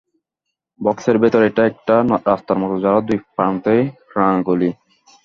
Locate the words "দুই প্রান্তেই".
3.07-3.81